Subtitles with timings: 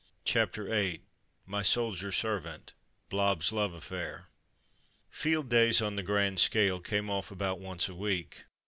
[0.25, 1.01] CHAPTER VIII
[1.45, 2.73] MY SOLDIER SERVANT—
[3.11, 4.29] BLOBBS^S LOVE AFFAIR
[5.11, 8.45] Field days on the grand scale came off about once a week.